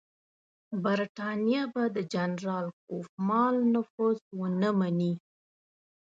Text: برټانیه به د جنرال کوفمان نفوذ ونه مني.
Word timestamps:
برټانیه 0.83 1.63
به 1.73 1.83
د 1.95 1.97
جنرال 2.13 2.67
کوفمان 2.85 3.55
نفوذ 3.73 4.17
ونه 4.39 4.69
مني. 4.79 5.13